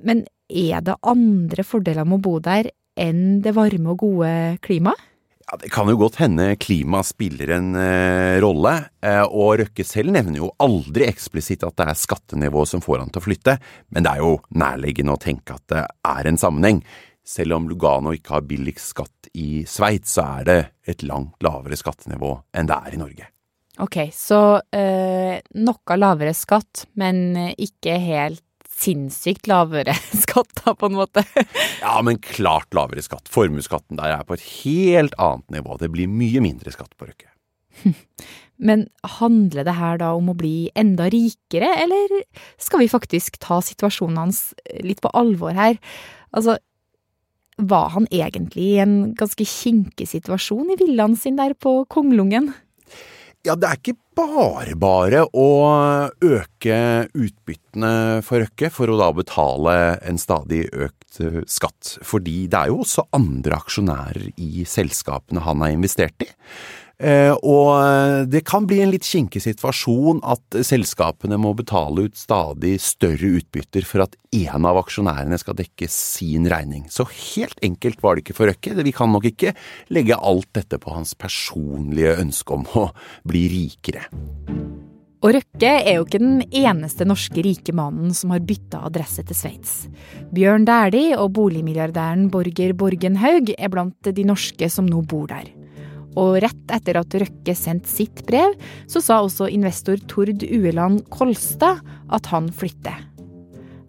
Men 0.07 0.23
er 0.47 0.85
det 0.85 0.95
andre 1.03 1.65
fordeler 1.67 2.07
med 2.07 2.21
å 2.21 2.25
bo 2.29 2.37
der 2.43 2.71
enn 2.99 3.41
det 3.43 3.55
varme 3.57 3.91
og 3.91 4.05
gode 4.05 4.31
klimaet? 4.63 5.09
Ja, 5.53 5.57
Det 5.61 5.69
kan 5.69 5.85
jo 5.89 5.99
godt 6.01 6.15
hende 6.17 6.55
klima 6.57 7.03
spiller 7.05 7.51
en 7.53 7.75
eh, 7.77 8.39
rolle, 8.41 8.71
eh, 9.05 9.21
og 9.21 9.59
Røkke 9.59 9.83
selv 9.85 10.09
nevner 10.15 10.39
jo 10.39 10.47
aldri 10.57 11.05
eksplisitt 11.05 11.61
at 11.67 11.75
det 11.77 11.85
er 11.91 11.99
skattenivået 11.99 12.71
som 12.71 12.81
får 12.81 13.03
han 13.03 13.11
til 13.13 13.21
å 13.21 13.25
flytte, 13.27 13.53
men 13.93 14.01
det 14.01 14.15
er 14.15 14.23
jo 14.23 14.39
nærliggende 14.49 15.13
å 15.13 15.21
tenke 15.21 15.53
at 15.53 15.61
det 15.69 15.83
er 16.09 16.29
en 16.29 16.41
sammenheng. 16.41 16.81
Selv 17.21 17.59
om 17.59 17.67
Lugano 17.69 18.15
ikke 18.17 18.33
har 18.39 18.47
billigst 18.49 18.95
skatt 18.95 19.29
i 19.37 19.61
Sveits, 19.69 20.15
så 20.17 20.25
er 20.39 20.49
det 20.49 20.57
et 20.89 21.05
langt 21.05 21.37
lavere 21.45 21.77
skattenivå 21.77 22.33
enn 22.57 22.73
det 22.73 22.79
er 22.79 22.97
i 22.97 23.03
Norge. 23.03 23.29
Ok, 23.85 23.99
så 24.09 24.41
eh, 24.73 25.37
noe 25.53 25.99
lavere 26.01 26.33
skatt, 26.33 26.87
men 26.97 27.53
ikke 27.53 28.01
helt 28.01 28.47
sinnssykt 28.83 29.49
lavere 29.49 29.95
skatt, 30.23 30.51
da, 30.61 30.75
på 30.77 30.89
en 30.89 30.97
måte. 30.99 31.25
Ja, 31.81 31.97
men 32.05 32.21
klart 32.23 32.73
lavere 32.75 33.03
skatt. 33.05 33.31
Formuesskatten 33.31 33.99
der 33.99 34.17
er 34.17 34.25
på 34.27 34.37
et 34.37 34.47
helt 34.63 35.17
annet 35.21 35.59
nivå. 35.59 35.77
Det 35.81 35.91
blir 35.93 36.11
mye 36.11 36.43
mindre 36.43 36.73
skatt 36.75 36.93
på 36.97 37.09
Røkke. 37.09 37.31
Men 38.63 38.85
handler 39.17 39.65
det 39.65 39.75
her 39.75 39.97
da 39.99 40.11
om 40.15 40.29
å 40.31 40.37
bli 40.37 40.69
enda 40.77 41.09
rikere, 41.11 41.71
eller 41.83 42.19
skal 42.61 42.83
vi 42.83 42.91
faktisk 42.91 43.39
ta 43.43 43.57
situasjonen 43.65 44.19
hans 44.21 44.43
litt 44.85 45.01
på 45.03 45.11
alvor 45.17 45.57
her? 45.57 45.79
Altså, 46.31 46.59
var 47.57 47.91
han 47.93 48.07
egentlig 48.13 48.69
i 48.75 48.81
en 48.81 48.95
ganske 49.17 49.45
kinkig 49.45 50.07
situasjon 50.09 50.71
i 50.73 50.77
villaen 50.79 51.17
sin 51.19 51.37
der 51.37 51.57
på 51.57 51.81
Konglungen? 51.91 52.51
Ja, 53.43 53.57
det 53.59 53.67
er 53.67 53.75
ikke 53.75 53.97
bare 54.15 54.75
bare 54.79 55.25
å 55.35 55.47
øke 56.23 56.77
utbyttene 57.11 58.21
for 58.23 58.39
Røkke 58.39 58.69
for 58.71 58.87
å 58.87 58.95
da 59.01 59.09
betale 59.17 59.73
en 60.07 60.19
stadig 60.21 60.61
økt 60.71 61.19
eh, 61.19 61.41
skatt. 61.51 61.97
Fordi 62.07 62.45
det 62.47 62.61
er 62.61 62.71
jo 62.71 62.79
også 62.85 63.03
andre 63.11 63.59
aksjonærer 63.59 64.29
i 64.39 64.63
selskapene 64.63 65.43
han 65.43 65.65
har 65.65 65.75
investert 65.75 66.23
i. 66.23 66.29
Eh, 67.01 67.33
og 67.41 68.29
det 68.29 68.43
kan 68.45 68.67
bli 68.69 68.79
en 68.83 68.91
litt 68.93 69.07
kinkig 69.07 69.41
situasjon 69.43 70.21
at 70.29 70.59
selskapene 70.65 71.39
må 71.41 71.55
betale 71.57 72.05
ut 72.07 72.19
stadig 72.19 72.75
større 72.83 73.33
utbytter 73.39 73.87
for 73.87 74.05
at 74.05 74.15
en 74.33 74.67
av 74.69 74.77
aksjonærene 74.83 75.37
skal 75.41 75.57
dekke 75.57 75.89
sin 75.91 76.47
regning. 76.51 76.85
Så 76.93 77.07
helt 77.09 77.57
enkelt 77.65 78.03
var 78.03 78.15
det 78.15 78.25
ikke 78.25 78.37
for 78.37 78.51
Røkke. 78.51 78.77
Vi 78.83 78.95
kan 78.95 79.11
nok 79.13 79.27
ikke 79.33 79.55
legge 79.93 80.19
alt 80.19 80.51
dette 80.55 80.79
på 80.81 80.93
hans 80.93 81.15
personlige 81.17 82.17
ønske 82.21 82.55
om 82.55 82.65
å 82.77 82.87
bli 83.27 83.47
rikere. 83.51 84.07
Og 85.23 85.31
Røkke 85.37 85.69
er 85.79 85.95
jo 85.95 86.03
ikke 86.03 86.19
den 86.19 86.41
eneste 86.51 87.07
norske 87.07 87.43
rike 87.45 87.71
mannen 87.75 88.11
som 88.15 88.33
har 88.35 88.43
bytta 88.43 88.81
adresse 88.89 89.23
til 89.23 89.37
Sveits. 89.39 89.75
Bjørn 90.35 90.67
Dæhlie 90.67 91.15
og 91.15 91.31
boligmilliardæren 91.37 92.27
Borger 92.33 92.75
Borgenhaug 92.75 93.53
er 93.55 93.71
blant 93.71 94.11
de 94.11 94.27
norske 94.27 94.67
som 94.67 94.89
nå 94.89 94.99
bor 95.07 95.29
der. 95.31 95.47
Og 96.19 96.37
rett 96.43 96.73
etter 96.75 96.99
at 96.99 97.15
Røkke 97.23 97.55
sendte 97.57 97.89
sitt 97.89 98.23
brev, 98.27 98.53
så 98.89 99.01
sa 99.03 99.21
også 99.21 99.49
investor 99.53 100.01
Tord 100.09 100.43
Ueland 100.45 101.03
Kolstad 101.13 101.81
at 102.13 102.29
han 102.33 102.51
flytter. 102.53 102.99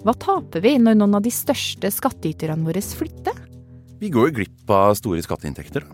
Hva 0.05 0.13
taper 0.21 0.61
vi 0.65 0.77
når 0.81 0.99
noen 1.01 1.17
av 1.17 1.25
de 1.25 1.33
største 1.33 1.89
skattyterne 1.93 2.67
våre 2.67 2.83
flytter? 2.85 3.37
Vi 4.01 4.11
går 4.13 4.29
jo 4.29 4.37
glipp 4.41 4.73
av 4.73 4.97
store 4.99 5.23
skatteinntekter. 5.25 5.87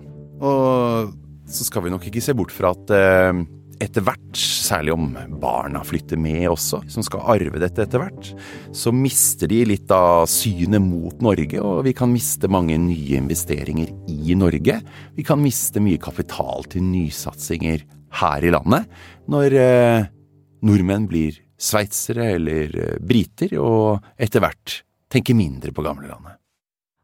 Og 0.42 1.12
så 1.50 1.66
skal 1.66 1.84
vi 1.84 1.92
nok 1.92 2.06
ikke 2.08 2.22
se 2.24 2.34
bort 2.34 2.54
fra 2.54 2.72
at 2.74 2.90
eh, 2.94 3.42
etter 3.80 4.04
hvert, 4.04 4.36
særlig 4.36 4.92
om 4.92 5.06
barna 5.40 5.80
flytter 5.86 6.18
med 6.20 6.44
også, 6.50 6.82
som 6.92 7.04
skal 7.04 7.24
arve 7.34 7.60
dette 7.62 7.82
etter 7.84 8.02
hvert, 8.02 8.30
så 8.76 8.92
mister 8.94 9.50
de 9.50 9.62
litt 9.72 9.90
av 9.94 10.26
synet 10.30 10.82
mot 10.84 11.22
Norge, 11.24 11.60
og 11.64 11.82
vi 11.86 11.94
kan 11.96 12.12
miste 12.12 12.50
mange 12.52 12.76
nye 12.80 13.18
investeringer 13.18 13.92
i 14.12 14.36
Norge. 14.38 14.80
Vi 15.16 15.24
kan 15.26 15.40
miste 15.42 15.82
mye 15.82 16.00
kapital 16.02 16.68
til 16.70 16.84
nysatsinger 16.90 17.86
her 18.20 18.44
i 18.44 18.52
landet, 18.52 18.90
når 19.30 19.56
eh, 19.56 20.10
nordmenn 20.66 21.08
blir 21.08 21.38
sveitsere 21.60 22.34
eller 22.36 22.76
eh, 22.76 22.98
briter, 23.00 23.56
og 23.60 24.12
etter 24.20 24.44
hvert 24.44 24.82
tenker 25.10 25.38
mindre 25.38 25.72
på 25.74 25.86
gamlelandet. 25.86 26.36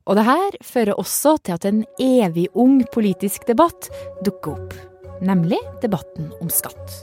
Og 0.07 0.15
det 0.15 0.27
her 0.29 0.61
fører 0.63 1.01
også 1.01 1.35
til 1.43 1.57
at 1.57 1.65
en 1.67 1.81
evig 1.99 2.47
ung 2.55 2.79
politisk 2.95 3.49
debatt 3.49 3.89
dukker 4.23 4.55
opp 4.55 4.77
nemlig 5.25 5.61
debatten 5.83 6.33
om 6.41 6.51
skatt. 6.53 7.03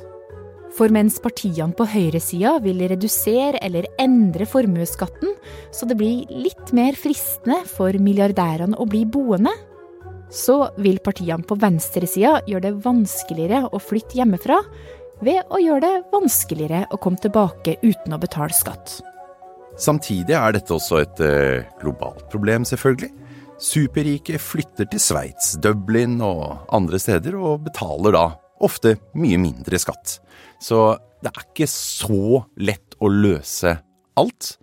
For 0.74 0.90
mens 0.90 1.20
partiene 1.22 1.76
på 1.78 1.86
høyresida 1.86 2.56
vil 2.64 2.82
redusere 2.90 3.62
eller 3.62 3.86
endre 4.02 4.48
formuesskatten, 4.50 5.36
så 5.70 5.86
det 5.90 6.00
blir 6.00 6.26
litt 6.34 6.74
mer 6.74 6.98
fristende 6.98 7.60
for 7.70 7.94
milliardærene 8.02 8.80
å 8.82 8.88
bli 8.90 9.04
boende, 9.06 9.54
så 10.34 10.72
vil 10.82 10.98
partiene 11.06 11.46
på 11.46 11.60
venstresida 11.62 12.40
gjøre 12.50 12.72
det 12.72 12.82
vanskeligere 12.82 13.68
å 13.70 13.82
flytte 13.82 14.18
hjemmefra 14.18 14.58
ved 15.24 15.46
å 15.54 15.62
gjøre 15.62 15.84
det 15.86 15.96
vanskeligere 16.14 16.88
å 16.90 16.98
komme 17.02 17.22
tilbake 17.22 17.78
uten 17.84 18.16
å 18.16 18.22
betale 18.22 18.56
skatt. 18.58 18.98
Samtidig 19.78 20.34
er 20.38 20.56
dette 20.58 20.74
også 20.74 21.00
et 21.02 21.22
uh, 21.22 21.66
globalt 21.82 22.26
problem, 22.34 22.66
selvfølgelig. 22.66 23.14
Superrike 23.64 24.36
flytter 24.44 24.90
til 24.92 25.00
Sveits, 25.00 25.54
Dublin 25.64 26.18
og 26.24 26.66
andre 26.76 27.00
steder, 27.00 27.38
og 27.40 27.64
betaler 27.70 28.16
da 28.16 28.26
ofte 28.64 28.98
mye 29.16 29.40
mindre 29.40 29.80
skatt. 29.80 30.18
Så 30.60 30.98
det 31.24 31.32
er 31.32 31.46
ikke 31.46 31.70
så 31.72 32.44
lett 32.60 32.98
å 33.00 33.08
løse 33.08 33.78
alt, 34.20 34.56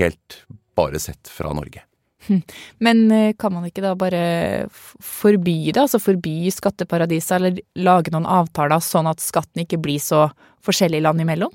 helt 0.00 0.42
bare 0.76 1.00
sett 1.02 1.28
fra 1.28 1.52
Norge. 1.52 1.84
Men 2.84 3.04
eh, 3.12 3.34
kan 3.36 3.52
man 3.52 3.66
ikke 3.68 3.84
da 3.84 3.92
bare 3.98 4.24
forby 4.72 5.72
det, 5.72 5.82
altså 5.84 6.00
forby 6.00 6.48
skatteparadiser, 6.54 7.36
eller 7.36 7.60
lage 7.84 8.14
noen 8.14 8.28
avtaler 8.28 8.80
sånn 8.80 9.10
at 9.10 9.20
skatten 9.20 9.66
ikke 9.66 9.80
blir 9.82 10.00
så 10.00 10.30
forskjellig 10.64 11.02
land 11.04 11.20
imellom? 11.20 11.52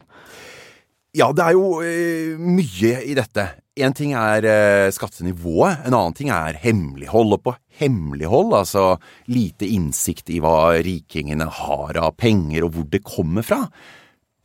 Ja, 1.17 1.31
det 1.33 1.41
er 1.41 1.55
jo 1.57 1.79
uh, 1.81 2.37
mye 2.37 2.99
i 3.07 3.15
dette. 3.17 3.47
Én 3.77 3.93
ting 3.93 4.15
er 4.17 4.45
uh, 4.47 4.87
skattenivået, 4.93 5.85
en 5.85 5.93
annen 5.93 6.15
ting 6.17 6.31
er 6.33 6.57
hemmelighold. 6.61 7.35
Og 7.37 7.43
på 7.45 7.53
hemmelighold, 7.79 8.55
altså 8.57 8.87
lite 9.29 9.69
innsikt 9.69 10.31
i 10.33 10.41
hva 10.41 10.73
rikingene 10.81 11.45
har 11.61 12.01
av 12.01 12.17
penger 12.17 12.65
og 12.65 12.73
hvor 12.73 12.89
det 12.91 13.05
kommer 13.05 13.45
fra, 13.45 13.65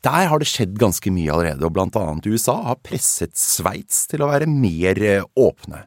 der 0.03 0.27
har 0.27 0.43
det 0.43 0.49
skjedd 0.51 0.75
ganske 0.83 1.13
mye 1.15 1.31
allerede, 1.31 1.63
og 1.63 1.77
blant 1.77 1.97
annet 1.99 2.27
USA 2.27 2.57
har 2.67 2.81
presset 2.83 3.37
Sveits 3.39 4.09
til 4.11 4.25
å 4.25 4.33
være 4.33 4.49
mer 4.51 4.99
eh, 4.99 5.27
åpne. 5.39 5.85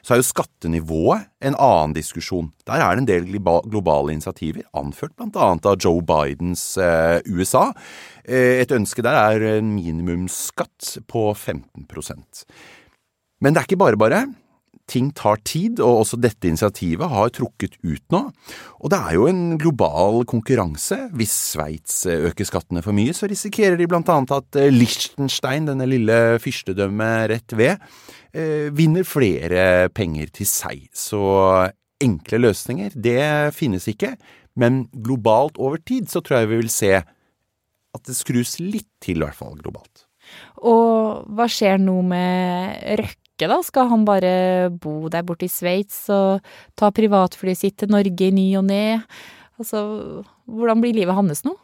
Så 0.00 0.14
er 0.14 0.22
jo 0.22 0.28
skattenivået 0.30 1.26
en 1.44 1.58
annen 1.60 1.92
diskusjon. 1.92 2.48
Der 2.64 2.80
er 2.80 2.96
det 2.96 3.02
en 3.02 3.10
del 3.10 3.28
globale 3.68 4.14
initiativer, 4.14 4.64
anført 4.72 5.12
blant 5.20 5.36
annet 5.36 5.68
av 5.68 5.76
Joe 5.84 6.00
Bidens 6.00 6.64
eh, 6.80 7.20
USA. 7.28 7.66
Eh, 8.24 8.56
et 8.62 8.72
ønske 8.72 9.04
der 9.04 9.20
er 9.20 9.44
en 9.58 9.74
minimumsskatt 9.76 10.94
på 11.12 11.28
15 11.34 11.84
Men 13.42 13.54
det 13.54 13.62
er 13.62 13.68
ikke 13.68 13.82
bare 13.84 14.00
bare 14.00 14.26
ting 14.88 15.10
tar 15.16 15.40
tid, 15.46 15.82
og 15.84 16.02
også 16.02 16.18
dette 16.20 16.48
initiativet 16.48 17.10
har 17.12 17.32
trukket 17.34 17.76
ut 17.84 18.04
nå. 18.14 18.22
Og 18.80 18.92
det 18.92 18.98
er 18.98 19.16
jo 19.18 19.26
en 19.30 19.42
global 19.60 20.22
konkurranse. 20.28 21.00
Hvis 21.16 21.34
Sveits 21.52 22.00
øker 22.08 22.48
skattene 22.48 22.82
for 22.84 22.96
mye, 22.96 23.14
så 23.16 23.28
risikerer 23.30 23.78
de 23.78 23.88
blant 23.90 24.08
annet 24.12 24.32
at 24.38 24.60
eh, 24.60 24.72
Liechtenstein, 24.72 25.68
denne 25.68 25.88
lille 25.88 26.38
fyrstedømmet 26.42 27.28
rett 27.34 27.56
ved, 27.58 27.84
eh, 28.32 28.72
vinner 28.74 29.06
flere 29.08 29.90
penger 29.94 30.32
til 30.40 30.48
seg. 30.48 30.88
Så 30.96 31.20
enkle 32.02 32.42
løsninger, 32.46 32.96
det 32.96 33.54
finnes 33.56 33.88
ikke. 33.90 34.14
Men 34.58 34.86
globalt 35.04 35.60
over 35.60 35.80
tid 35.84 36.10
så 36.10 36.24
tror 36.24 36.42
jeg 36.42 36.52
vi 36.52 36.62
vil 36.64 36.72
se 36.72 36.92
at 36.98 38.04
det 38.08 38.16
skrus 38.16 38.58
litt 38.62 38.90
til, 39.02 39.20
i 39.20 39.26
hvert 39.26 39.38
fall 39.38 39.58
globalt. 39.60 40.06
Og 40.68 41.24
hva 41.36 41.46
skjer 41.48 41.80
nå 41.80 42.00
med 42.04 42.84
Røkke? 43.00 43.27
Røkke, 43.38 43.54
da? 43.54 43.62
Skal 43.62 43.88
han 43.88 44.04
bare 44.04 44.68
bo 44.68 45.08
der 45.08 45.22
borte 45.22 45.46
i 45.46 45.48
Sveits 45.48 46.08
og 46.10 46.42
ta 46.74 46.90
privatflyet 46.90 47.58
sitt 47.58 47.76
til 47.78 47.88
Norge 47.88 48.26
i 48.26 48.34
ny 48.34 48.56
og 48.58 48.64
ne? 48.66 48.98
Altså, 49.60 50.24
hvordan 50.42 50.82
blir 50.82 50.96
livet 50.96 51.14
hans 51.14 51.44
nå? 51.46 51.54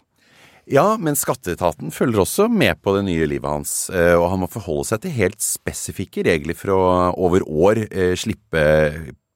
Ja, 0.71 0.97
men 0.97 1.19
skatteetaten 1.19 1.90
følger 1.90 2.23
også 2.23 2.47
med 2.49 2.78
på 2.81 2.95
det 2.95 3.02
nye 3.09 3.26
livet 3.26 3.50
hans, 3.50 3.90
eh, 3.90 4.14
og 4.14 4.31
han 4.31 4.45
må 4.45 4.49
forholde 4.49 4.87
seg 4.87 5.02
til 5.02 5.16
helt 5.19 5.43
spesifikke 5.43 6.23
regler 6.25 6.54
for 6.54 6.76
å 6.76 6.81
over 7.19 7.43
år 7.43 7.83
eh, 7.90 8.14
slippe 8.14 8.62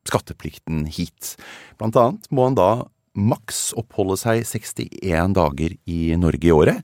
skatteplikten 0.07 0.87
hit. 0.87 1.35
Blant 1.76 1.99
annet 1.99 2.30
må 2.30 2.47
han 2.47 2.57
da 2.57 2.87
maks 3.18 3.75
oppholde 3.76 4.16
seg 4.16 4.47
61 4.47 5.35
dager 5.37 5.75
i 5.90 6.14
Norge 6.16 6.47
i 6.47 6.54
året, 6.54 6.80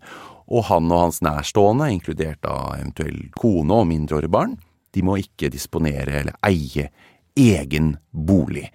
og 0.50 0.66
han 0.66 0.90
og 0.90 1.06
hans 1.06 1.22
nærstående, 1.24 1.92
inkludert 1.94 2.42
da 2.42 2.74
eventuell 2.74 3.22
kone 3.38 3.80
og 3.80 3.88
mindreårige 3.88 4.34
barn, 4.34 4.58
de 4.94 5.02
må 5.04 5.18
ikke 5.20 5.50
disponere 5.52 6.20
eller 6.22 6.38
eie 6.46 6.88
egen 7.34 7.94
bolig. 8.10 8.68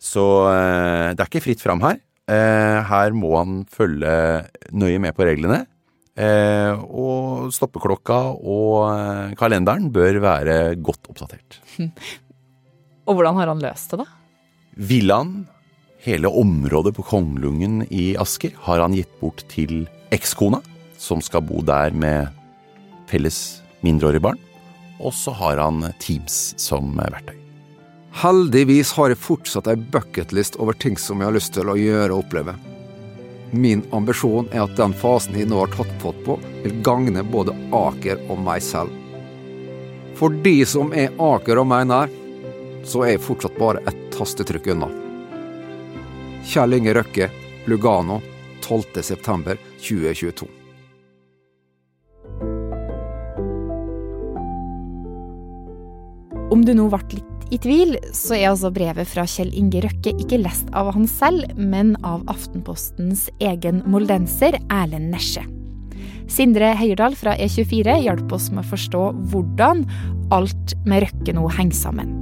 Så 0.00 0.24
eh, 0.50 1.14
det 1.14 1.22
er 1.22 1.30
ikke 1.30 1.44
fritt 1.44 1.64
fram 1.64 1.82
her. 1.84 1.98
Eh, 2.26 2.78
her 2.88 3.16
må 3.16 3.34
han 3.36 3.58
følge 3.70 4.12
nøye 4.74 5.00
med 5.02 5.16
på 5.16 5.26
reglene. 5.28 5.64
Eh, 6.16 6.72
og 6.72 7.52
stoppeklokka 7.52 8.20
og 8.40 9.36
kalenderen 9.36 9.90
bør 9.92 10.20
være 10.24 10.56
godt 10.80 11.12
oppdatert. 11.12 11.60
Og 13.06 13.14
hvordan 13.14 13.36
har 13.38 13.52
han 13.52 13.60
løst 13.62 13.92
det, 13.92 14.00
da? 14.00 14.06
Villaen, 14.88 15.44
hele 16.02 16.26
området 16.26 16.90
på 16.96 17.04
Konglungen 17.06 17.84
i 17.86 18.16
Asker, 18.18 18.50
har 18.66 18.82
han 18.82 18.96
gitt 18.98 19.12
bort 19.20 19.44
til 19.52 19.84
ekskona, 20.10 20.58
som 20.98 21.22
skal 21.22 21.44
bo 21.46 21.62
der 21.62 21.94
med 21.94 22.34
felles 23.06 23.60
mindreårige 23.86 24.24
barn. 24.26 24.42
Og 25.00 25.12
så 25.14 25.34
har 25.36 25.60
han 25.60 25.84
Teams 26.00 26.54
som 26.60 26.94
verktøy. 26.96 27.36
Heldigvis 28.16 28.94
har 28.96 29.12
jeg 29.12 29.20
fortsatt 29.20 29.68
ei 29.68 29.76
bucketlist 29.76 30.56
over 30.56 30.72
ting 30.72 30.96
som 30.96 31.20
jeg 31.20 31.28
har 31.28 31.36
lyst 31.36 31.52
til 31.52 31.68
å 31.68 31.76
gjøre 31.76 32.14
og 32.14 32.24
oppleve. 32.24 32.54
Min 33.52 33.84
ambisjon 33.92 34.48
er 34.52 34.64
at 34.64 34.76
den 34.78 34.96
fasen 34.96 35.36
jeg 35.36 35.50
nå 35.50 35.60
har 35.60 35.72
tatt 35.74 35.92
fatt 36.00 36.22
på, 36.24 36.38
vil 36.64 36.78
gagne 36.86 37.24
både 37.28 37.52
Aker 37.76 38.22
og 38.32 38.40
meg 38.42 38.64
selv. 38.64 38.92
For 40.16 40.32
de 40.44 40.64
som 40.64 40.94
er 40.96 41.12
Aker 41.20 41.60
og 41.60 41.68
meg 41.68 41.90
nær, 41.92 42.12
så 42.86 43.04
er 43.04 43.16
jeg 43.16 43.26
fortsatt 43.26 43.60
bare 43.60 43.84
et 43.90 43.98
tastetrykk 44.16 44.72
unna. 44.74 44.88
Kjell 46.46 46.78
Inge 46.78 46.96
Røkke, 46.96 47.28
Lugano, 47.68 48.22
12.9.2022. 48.64 50.65
Om 56.56 56.62
du 56.64 56.70
nå 56.72 56.86
ble 56.88 57.18
litt 57.18 57.50
i 57.52 57.58
tvil, 57.60 57.90
så 58.16 58.32
er 58.32 58.46
altså 58.48 58.70
brevet 58.72 59.04
fra 59.10 59.26
Kjell 59.28 59.50
Inge 59.60 59.82
Røkke 59.84 60.14
ikke 60.16 60.38
lest 60.40 60.70
av 60.72 60.88
han 60.94 61.04
selv, 61.10 61.50
men 61.52 61.90
av 62.00 62.22
Aftenpostens 62.32 63.26
egen 63.44 63.82
moldenser 63.84 64.56
Erlend 64.72 65.12
Nesje. 65.12 65.44
Sindre 66.32 66.70
Heierdal 66.80 67.12
fra 67.20 67.34
E24 67.36 67.98
hjalp 68.06 68.32
oss 68.32 68.48
med 68.54 68.64
å 68.64 68.70
forstå 68.70 69.02
hvordan 69.34 69.84
alt 70.32 70.72
med 70.88 71.04
Røkke 71.04 71.36
nå 71.36 71.44
henger 71.58 71.76
sammen. 71.76 72.16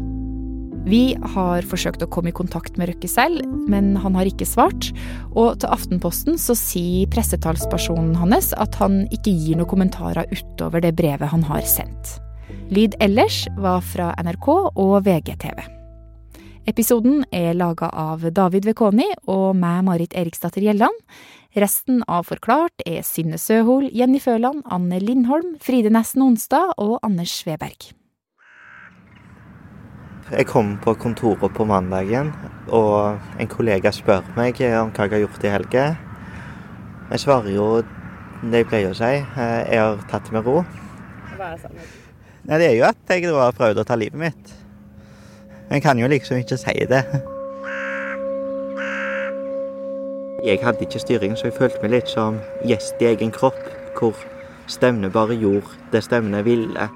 Vi 0.91 1.05
har 1.37 1.71
forsøkt 1.71 2.03
å 2.03 2.11
komme 2.11 2.35
i 2.35 2.37
kontakt 2.37 2.75
med 2.75 2.91
Røkke 2.91 3.13
selv, 3.15 3.47
men 3.71 3.95
han 4.03 4.19
har 4.19 4.27
ikke 4.27 4.51
svart. 4.51 4.91
Og 5.31 5.63
til 5.63 5.71
Aftenposten 5.71 6.43
så 6.43 6.59
sier 6.59 7.07
pressetalspersonen 7.15 8.19
hans 8.19 8.51
at 8.59 8.83
han 8.83 9.05
ikke 9.15 9.31
gir 9.31 9.63
noen 9.63 9.71
kommentarer 9.77 10.27
utover 10.35 10.83
det 10.83 10.97
brevet 10.99 11.31
han 11.31 11.47
har 11.47 11.63
sendt. 11.71 12.19
Lyd 12.75 12.95
ellers 13.01 13.45
var 13.57 13.81
fra 13.85 14.13
NRK 14.21 14.49
og 14.51 14.99
VGTV. 15.07 15.65
Episoden 16.65 17.27
er 17.29 17.53
laga 17.53 17.91
av 17.93 18.23
David 18.33 18.65
Vekoni 18.65 19.11
og 19.29 19.51
meg, 19.59 19.83
Marit 19.85 20.15
Eriksdatter 20.17 20.65
Gjelland. 20.65 20.97
Resten 21.61 22.01
av 22.09 22.25
Forklart 22.31 22.81
er 22.89 23.05
Synne 23.05 23.37
Søhol, 23.39 23.91
Jenny 23.93 24.19
Føland, 24.19 24.63
Anne 24.73 24.97
Lindholm, 25.03 25.59
Fride 25.61 25.93
Nesten 25.93 26.25
Onsdag 26.25 26.73
og 26.81 26.97
Anders 27.05 27.35
Sveberg. 27.43 27.91
Jeg 30.33 30.47
kom 30.49 30.79
på 30.81 30.95
kontoret 30.97 31.53
på 31.53 31.67
mandagen, 31.69 32.33
og 32.73 33.21
en 33.37 33.51
kollega 33.53 33.93
spør 33.93 34.25
meg 34.39 34.63
om 34.73 34.89
hva 34.97 35.05
jeg 35.05 35.13
har 35.19 35.23
gjort 35.27 35.45
i 35.45 35.53
helga. 35.53 35.85
Jeg 37.11 37.25
svarer 37.27 37.53
jo 37.53 37.69
det 38.41 38.65
jeg 38.65 38.71
pleier 38.73 38.95
å 38.95 38.97
si. 38.97 39.13
Jeg 39.21 39.85
har 39.85 40.01
tatt 40.09 40.25
det 40.31 40.39
med 40.39 40.49
ro. 40.49 40.65
Hva 41.37 41.53
er 41.53 41.61
sannheten? 41.61 42.04
Nei, 42.45 42.59
det 42.61 42.67
er 42.69 42.75
jo 42.77 42.85
at 42.85 43.09
jeg 43.09 43.25
har 43.33 43.57
prøvd 43.57 43.81
å 43.81 43.87
ta 43.89 43.97
livet 43.97 44.21
mitt. 44.21 44.51
Men 45.65 45.79
jeg 45.79 45.85
kan 45.87 46.01
jo 46.01 46.11
liksom 46.13 46.43
ikke 46.43 46.59
si 46.61 46.75
det. 46.91 47.01
Jeg 50.45 50.61
hadde 50.61 50.85
ikke 50.85 51.01
styring, 51.01 51.39
så 51.41 51.49
jeg 51.49 51.57
følte 51.57 51.81
meg 51.81 51.95
litt 51.95 52.11
som 52.13 52.37
gjest 52.69 53.01
i 53.01 53.09
egen 53.15 53.33
kropp, 53.33 53.57
hvor 53.97 54.19
stevnet 54.69 55.15
bare 55.15 55.39
gjorde 55.41 55.73
det 55.95 56.03
stevnet 56.05 56.45
ville. 56.45 56.89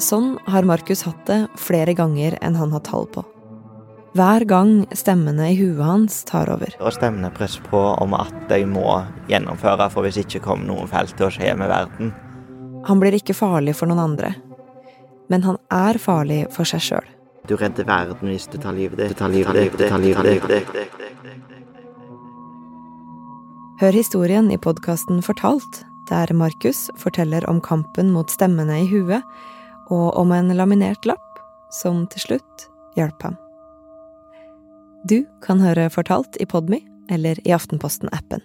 Sånn 0.00 0.38
har 0.48 0.64
Markus 0.64 1.02
hatt 1.04 1.20
det 1.28 1.42
flere 1.60 1.92
ganger 1.98 2.38
enn 2.40 2.56
han 2.56 2.72
har 2.72 2.86
tall 2.88 3.04
på. 3.12 3.26
Hver 4.16 4.46
gang 4.48 4.86
stemmene 4.96 5.50
i 5.52 5.58
huet 5.58 5.82
hans 5.84 6.22
tar 6.24 6.48
over. 6.48 6.72
Og 6.80 6.94
stemmene 6.96 7.28
presser 7.36 7.60
på 7.68 7.82
om 8.00 8.16
at 8.16 8.48
jeg 8.48 8.64
må 8.70 9.02
gjennomføre, 9.28 9.90
for 9.92 10.08
hvis 10.08 10.22
ikke 10.24 10.40
kommer 10.46 10.70
noe 10.70 10.88
feil 10.88 11.12
til 11.12 11.28
å 11.28 11.30
skje 11.36 11.52
med 11.58 11.68
verden. 11.68 12.14
Han 12.86 13.00
blir 13.00 13.16
ikke 13.18 13.34
farlig 13.36 13.74
for 13.76 13.90
noen 13.90 14.04
andre, 14.04 14.34
men 15.28 15.44
han 15.44 15.58
er 15.74 15.98
farlig 16.00 16.46
for 16.54 16.68
seg 16.68 16.84
sjøl. 16.84 17.08
Du 17.48 17.56
redder 17.56 17.86
verden 17.88 18.28
hvis 18.28 18.46
du 18.52 18.58
tar 18.60 18.76
livet 18.76 18.98
ditt. 19.00 19.14
Du 19.14 19.18
tar 19.18 19.32
livet 19.32 19.56
ditt, 19.56 19.78
du 19.78 19.88
tar 19.88 19.98
livet 19.98 20.48
ditt. 20.52 20.68
Hør 23.78 23.94
historien 23.94 24.50
i 24.50 24.58
podkasten 24.58 25.22
Fortalt, 25.22 25.84
der 26.10 26.32
Markus 26.34 26.88
forteller 26.98 27.44
om 27.48 27.60
kampen 27.62 28.10
mot 28.10 28.30
stemmene 28.32 28.80
i 28.82 28.88
huet, 28.90 29.22
og 29.88 30.16
om 30.18 30.32
en 30.34 30.50
laminert 30.56 31.06
lapp 31.08 31.40
som 31.72 32.06
til 32.12 32.24
slutt 32.26 32.68
hjalp 32.98 33.22
ham. 33.22 33.38
Du 35.08 35.22
kan 35.44 35.62
høre 35.62 35.88
Fortalt 35.94 36.36
i 36.42 36.46
Podmy 36.48 36.82
eller 37.08 37.38
i 37.46 37.54
Aftenposten-appen. 37.54 38.42